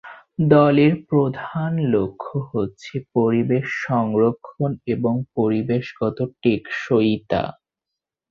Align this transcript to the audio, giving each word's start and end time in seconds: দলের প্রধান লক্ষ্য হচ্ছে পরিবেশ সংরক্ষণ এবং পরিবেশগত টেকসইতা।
দলের 0.49 0.93
প্রধান 1.09 1.71
লক্ষ্য 1.93 2.35
হচ্ছে 2.51 2.93
পরিবেশ 3.15 3.65
সংরক্ষণ 3.87 4.69
এবং 4.85 5.13
পরিবেশগত 5.35 6.17
টেকসইতা। 6.43 7.43